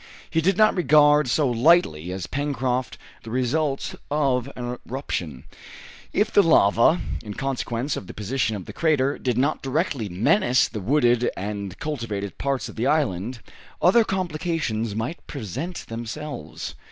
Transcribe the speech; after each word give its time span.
He 0.31 0.41
did 0.41 0.57
not 0.57 0.73
regard 0.75 1.27
so 1.27 1.47
lightly 1.47 2.11
as 2.11 2.25
Pencroft 2.25 2.97
the 3.21 3.29
results 3.29 3.95
of 4.09 4.49
an 4.55 4.79
eruption. 4.89 5.43
If 6.11 6.31
the 6.31 6.41
lava, 6.41 6.99
in 7.23 7.35
consequence 7.35 7.95
of 7.95 8.07
the 8.07 8.13
position 8.15 8.55
of 8.55 8.65
the 8.65 8.73
crater, 8.73 9.19
did 9.19 9.37
not 9.37 9.61
directly 9.61 10.09
menace 10.09 10.67
the 10.67 10.81
wooded 10.81 11.29
and 11.37 11.77
cultivated 11.77 12.39
parts 12.39 12.67
of 12.67 12.77
the 12.77 12.87
island, 12.87 13.41
other 13.79 14.03
complications 14.03 14.95
might 14.95 15.27
present 15.27 15.85
themselves. 15.87 16.73